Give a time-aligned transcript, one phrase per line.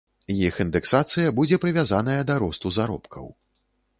[0.35, 3.29] Іх індэксацыя будзе прывязаная да росту заробкаў.